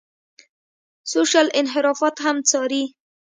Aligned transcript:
سوشل 1.11 1.47
انحرافات 1.59 2.15
هم 2.25 2.37
څاري. 2.49 2.83